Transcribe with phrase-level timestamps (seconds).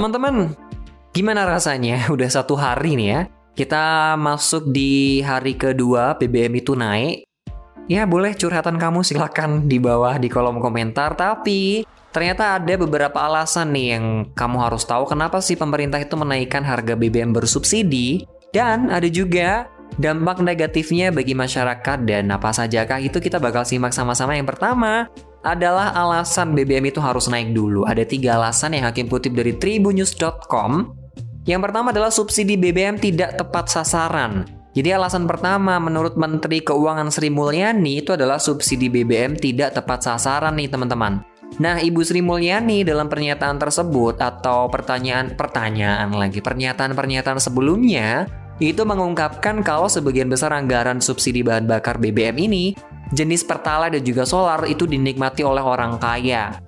[0.00, 0.56] Teman-teman,
[1.12, 2.08] gimana rasanya?
[2.16, 3.20] Udah satu hari nih ya.
[3.52, 7.28] Kita masuk di hari kedua BBM itu naik.
[7.84, 11.12] Ya boleh curhatan kamu silakan di bawah di kolom komentar.
[11.20, 11.84] Tapi
[12.16, 16.96] ternyata ada beberapa alasan nih yang kamu harus tahu kenapa sih pemerintah itu menaikkan harga
[16.96, 18.24] BBM bersubsidi.
[18.56, 19.68] Dan ada juga
[20.00, 24.32] dampak negatifnya bagi masyarakat dan apa sajakah itu kita bakal simak sama-sama.
[24.32, 27.88] Yang pertama adalah alasan BBM itu harus naik dulu.
[27.88, 30.96] Ada tiga alasan yang Hakim kutip dari tribunnews.com.
[31.48, 34.44] Yang pertama adalah subsidi BBM tidak tepat sasaran.
[34.70, 40.54] Jadi alasan pertama menurut Menteri Keuangan Sri Mulyani itu adalah subsidi BBM tidak tepat sasaran
[40.54, 41.26] nih teman-teman.
[41.58, 48.30] Nah, Ibu Sri Mulyani dalam pernyataan tersebut atau pertanyaan-pertanyaan lagi pernyataan-pernyataan sebelumnya
[48.62, 52.64] itu mengungkapkan kalau sebagian besar anggaran subsidi bahan bakar BBM ini,
[53.14, 56.58] jenis Pertalite dan juga solar itu dinikmati oleh orang kaya.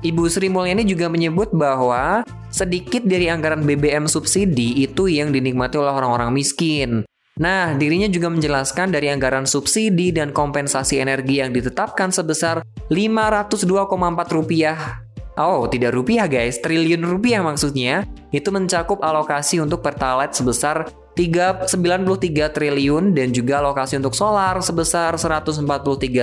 [0.00, 5.92] Ibu Sri Mulyani juga menyebut bahwa sedikit dari anggaran BBM subsidi itu yang dinikmati oleh
[5.92, 7.04] orang-orang miskin.
[7.40, 12.60] Nah, dirinya juga menjelaskan dari anggaran subsidi dan kompensasi energi yang ditetapkan sebesar
[12.92, 15.00] 502,4 rupiah
[15.40, 18.04] Oh, tidak rupiah guys, triliun rupiah maksudnya.
[18.28, 20.84] Itu mencakup alokasi untuk Pertalite sebesar
[21.18, 25.66] 393 triliun dan juga alokasi untuk solar sebesar 143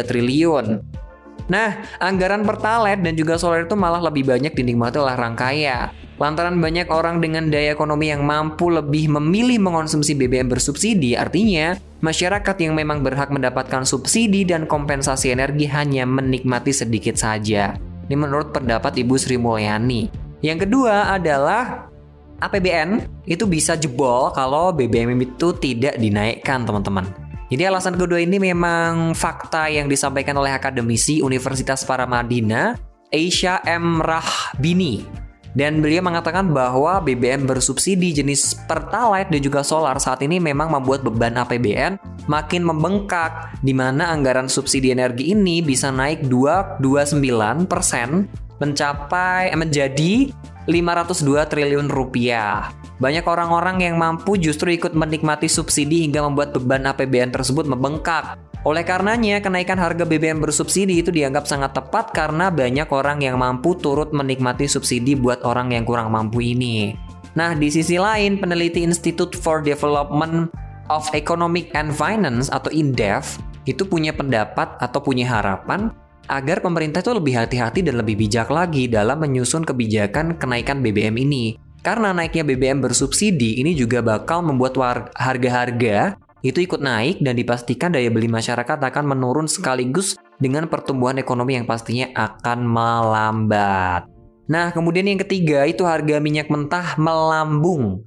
[0.07, 0.65] triliun.
[1.47, 5.95] Nah, anggaran Pertalite dan juga solar itu malah lebih banyak dinikmati oleh orang kaya.
[6.17, 12.57] Lantaran banyak orang dengan daya ekonomi yang mampu lebih memilih mengonsumsi BBM bersubsidi, artinya masyarakat
[12.57, 17.77] yang memang berhak mendapatkan subsidi dan kompensasi energi hanya menikmati sedikit saja.
[18.09, 20.09] Ini menurut pendapat Ibu Sri Mulyani.
[20.41, 21.86] Yang kedua adalah
[22.41, 27.05] APBN itu bisa jebol kalau BBM itu tidak dinaikkan, teman-teman.
[27.47, 32.75] Jadi alasan kedua ini memang fakta yang disampaikan oleh akademisi Universitas Paramadina,
[33.07, 34.03] Aisha M.
[34.03, 35.27] Rahbini
[35.57, 41.01] dan beliau mengatakan bahwa BBM bersubsidi jenis Pertalite dan juga solar saat ini memang membuat
[41.01, 41.97] beban APBN
[42.29, 47.65] makin membengkak di mana anggaran subsidi energi ini bisa naik 229%
[48.61, 50.13] mencapai eh, menjadi
[50.67, 52.69] 502 triliun rupiah.
[52.99, 58.35] Banyak orang-orang yang mampu justru ikut menikmati subsidi hingga membuat beban APBN tersebut membengkak.
[58.67, 63.79] Oleh karenanya, kenaikan harga BBM bersubsidi itu dianggap sangat tepat karena banyak orang yang mampu
[63.79, 66.91] turut menikmati subsidi buat orang yang kurang mampu ini.
[67.37, 70.51] Nah, di sisi lain, peneliti Institute for Development
[70.91, 73.39] of Economic and Finance atau INDEF
[73.69, 75.91] itu punya pendapat atau punya harapan
[76.27, 81.55] agar pemerintah itu lebih hati-hati dan lebih bijak lagi dalam menyusun kebijakan kenaikan BBM ini.
[81.81, 84.75] Karena naiknya BBM bersubsidi ini juga bakal membuat
[85.15, 91.57] harga-harga itu ikut naik dan dipastikan daya beli masyarakat akan menurun sekaligus dengan pertumbuhan ekonomi
[91.57, 94.05] yang pastinya akan melambat.
[94.47, 98.03] Nah, kemudian yang ketiga itu harga minyak mentah melambung.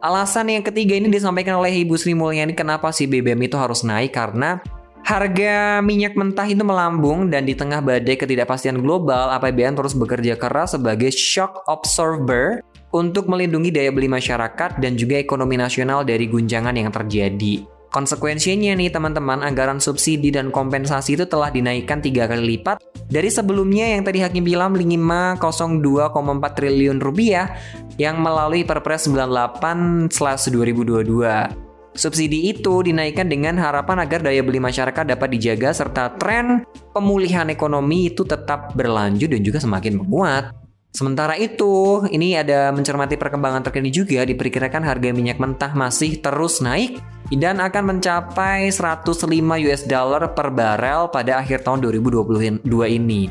[0.00, 4.16] Alasan yang ketiga ini disampaikan oleh Ibu Sri Mulyani kenapa sih BBM itu harus naik
[4.16, 4.62] karena
[5.10, 10.78] harga minyak mentah itu melambung dan di tengah badai ketidakpastian global, APBN terus bekerja keras
[10.78, 12.62] sebagai shock absorber
[12.94, 17.66] untuk melindungi daya beli masyarakat dan juga ekonomi nasional dari guncangan yang terjadi.
[17.90, 22.78] Konsekuensinya nih teman-teman, anggaran subsidi dan kompensasi itu telah dinaikkan tiga kali lipat
[23.10, 27.50] dari sebelumnya yang tadi Hakim bilang 502,4 triliun rupiah
[27.98, 31.69] yang melalui Perpres 98/2022.
[32.00, 36.64] Subsidi itu dinaikkan dengan harapan agar daya beli masyarakat dapat dijaga serta tren
[36.96, 40.56] pemulihan ekonomi itu tetap berlanjut dan juga semakin menguat.
[40.96, 46.98] Sementara itu, ini ada mencermati perkembangan terkini juga diperkirakan harga minyak mentah masih terus naik
[47.36, 49.28] dan akan mencapai 105
[49.68, 52.64] US dollar per barel pada akhir tahun 2022
[52.96, 53.28] ini.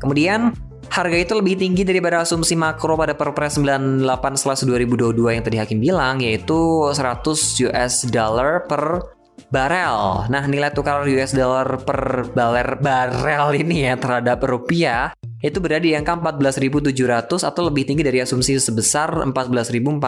[0.00, 0.56] Kemudian,
[0.98, 6.90] harga itu lebih tinggi daripada asumsi makro pada Perpres 98/2022 yang tadi Hakim bilang yaitu
[6.90, 9.14] 100 US dollar per
[9.54, 10.26] barel.
[10.26, 15.94] Nah, nilai tukar US dollar per barel barel ini ya terhadap rupiah itu berada di
[15.94, 20.02] angka 14.700 atau lebih tinggi dari asumsi sebesar 14.450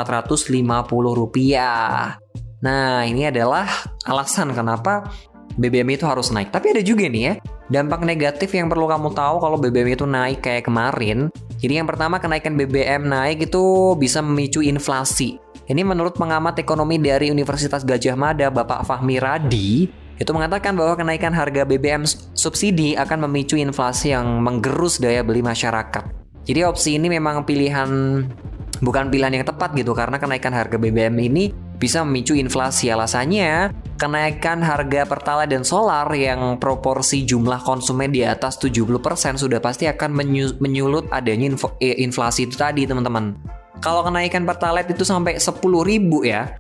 [1.15, 2.19] rupiah.
[2.61, 3.71] Nah, ini adalah
[4.05, 5.07] alasan kenapa
[5.55, 6.51] BBM itu harus naik.
[6.51, 7.35] Tapi ada juga nih ya,
[7.71, 11.31] dampak negatif yang perlu kamu tahu kalau BBM itu naik kayak kemarin.
[11.63, 15.39] Jadi yang pertama kenaikan BBM naik itu bisa memicu inflasi.
[15.71, 19.87] Ini menurut pengamat ekonomi dari Universitas Gajah Mada, Bapak Fahmi Radi,
[20.19, 26.05] itu mengatakan bahwa kenaikan harga BBM subsidi akan memicu inflasi yang menggerus daya beli masyarakat.
[26.45, 27.89] Jadi opsi ini memang pilihan
[28.83, 32.91] bukan pilihan yang tepat gitu karena kenaikan harga BBM ini bisa memicu inflasi.
[32.91, 39.85] Alasannya, kenaikan harga Pertalite dan solar yang proporsi jumlah konsumen di atas 70% sudah pasti
[39.85, 40.17] akan
[40.57, 43.37] menyulut adanya inflasi itu tadi, teman-teman.
[43.85, 46.57] Kalau kenaikan Pertalite itu sampai 10 ribu ya,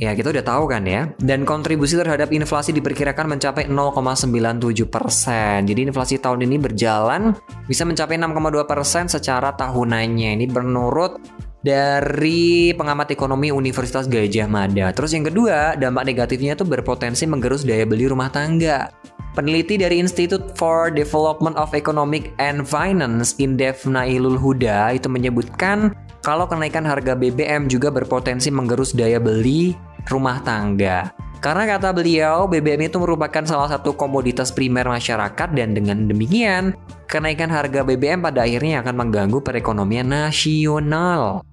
[0.00, 1.12] Ya kita udah tahu kan ya.
[1.20, 5.68] Dan kontribusi terhadap inflasi diperkirakan mencapai 0,97 persen.
[5.68, 7.36] Jadi inflasi tahun ini berjalan
[7.68, 10.40] bisa mencapai 6,2 persen secara tahunannya.
[10.40, 11.20] Ini menurut
[11.64, 14.92] dari pengamat ekonomi Universitas Gajah Mada.
[14.92, 18.92] Terus yang kedua, dampak negatifnya itu berpotensi menggerus daya beli rumah tangga.
[19.32, 26.46] Peneliti dari Institute for Development of Economic and Finance, Indef Nailul Huda, itu menyebutkan kalau
[26.46, 29.74] kenaikan harga BBM juga berpotensi menggerus daya beli
[30.12, 31.10] rumah tangga.
[31.42, 36.72] Karena kata beliau, BBM itu merupakan salah satu komoditas primer masyarakat dan dengan demikian,
[37.04, 41.44] kenaikan harga BBM pada akhirnya akan mengganggu perekonomian nasional.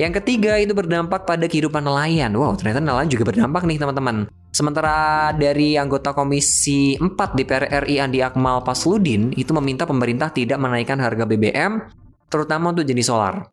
[0.00, 2.32] Yang ketiga itu berdampak pada kehidupan nelayan.
[2.32, 4.32] Wow, ternyata nelayan juga berdampak nih teman-teman.
[4.48, 10.96] Sementara dari anggota Komisi 4 DPR RI Andi Akmal Pasludin itu meminta pemerintah tidak menaikkan
[10.96, 11.84] harga BBM
[12.32, 13.46] terutama untuk jenis solar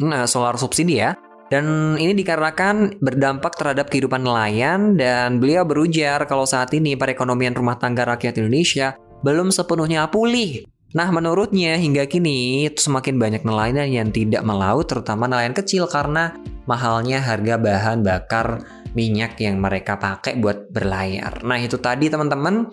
[0.00, 1.14] nah, solar subsidi ya.
[1.52, 7.76] Dan ini dikarenakan berdampak terhadap kehidupan nelayan dan beliau berujar kalau saat ini perekonomian rumah
[7.76, 10.64] tangga rakyat Indonesia belum sepenuhnya pulih.
[10.94, 16.38] Nah, menurutnya hingga kini semakin banyak nelayan yang tidak melaut, terutama nelayan kecil karena
[16.70, 18.62] mahalnya harga bahan bakar
[18.94, 21.42] minyak yang mereka pakai buat berlayar.
[21.42, 22.70] Nah, itu tadi teman-teman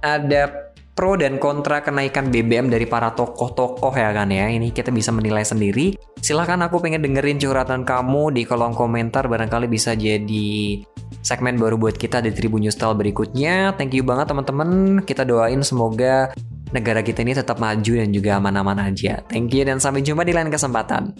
[0.00, 4.48] ada pro dan kontra kenaikan BBM dari para tokoh-tokoh ya kan ya.
[4.48, 6.00] Ini kita bisa menilai sendiri.
[6.20, 10.80] Silahkan aku pengen dengerin curhatan kamu di kolom komentar barangkali bisa jadi
[11.20, 13.76] segmen baru buat kita di Tribun News Style berikutnya.
[13.76, 15.00] Thank you banget teman-teman.
[15.04, 16.32] Kita doain semoga
[16.70, 19.22] negara kita ini tetap maju dan juga aman-aman aja.
[19.26, 21.14] Thank you dan sampai jumpa di lain kesempatan.